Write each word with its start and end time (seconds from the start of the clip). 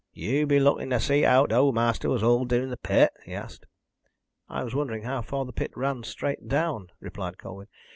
"Yow 0.13 0.47
be 0.47 0.59
lookin' 0.59 0.89
to 0.89 0.99
see 0.99 1.21
how 1.21 1.45
t'owd 1.45 1.75
ma'aster 1.75 2.09
was 2.09 2.23
hulled 2.23 2.49
dune 2.49 2.73
th' 2.75 2.81
pit?" 2.81 3.11
he 3.23 3.35
asked. 3.35 3.67
"I 4.49 4.63
was 4.63 4.73
wondering 4.73 5.03
how 5.03 5.21
far 5.21 5.45
the 5.45 5.53
pit 5.53 5.71
ran 5.75 6.01
straight 6.01 6.47
down," 6.47 6.87
replied 6.99 7.37
Colwyn. 7.37 7.67